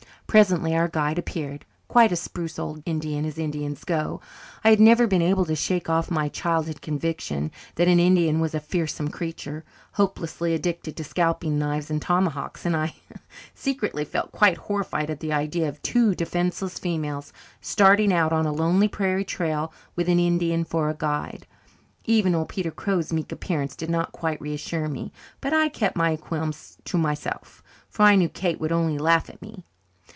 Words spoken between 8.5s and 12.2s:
a fearsome creature, hopelessly addicted to scalping knives and